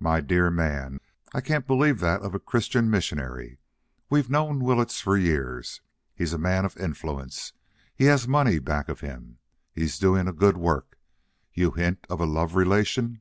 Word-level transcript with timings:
"My 0.00 0.20
dear 0.20 0.50
man, 0.50 0.98
I 1.32 1.40
can't 1.40 1.64
believe 1.64 2.00
that 2.00 2.22
of 2.22 2.34
a 2.34 2.40
Christian 2.40 2.90
missionary. 2.90 3.60
We've 4.10 4.28
known 4.28 4.64
Willetts 4.64 5.00
for 5.00 5.16
years. 5.16 5.80
He's 6.12 6.32
a 6.32 6.38
man 6.38 6.64
of 6.64 6.76
influence. 6.76 7.52
He 7.94 8.06
has 8.06 8.26
money 8.26 8.58
back 8.58 8.88
of 8.88 8.98
him. 8.98 9.38
He's 9.72 9.96
doing 9.96 10.26
a 10.26 10.32
good 10.32 10.56
work. 10.56 10.98
You 11.54 11.70
hint 11.70 12.04
of 12.10 12.20
a 12.20 12.26
love 12.26 12.56
relation." 12.56 13.20